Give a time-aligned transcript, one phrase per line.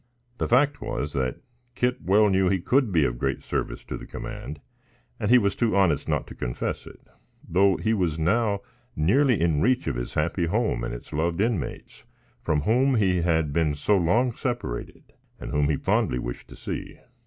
[0.39, 1.41] The fact was, that
[1.75, 4.59] Kit well knew he could be of great service to the command,
[5.19, 7.01] and he was too honest not to confess it,
[7.47, 8.61] though he was now
[8.95, 12.03] nearly in reach of his happy home and its loved inmates,
[12.41, 15.03] from whom he had been so long separated
[15.39, 16.97] and whom he fondly wished to see.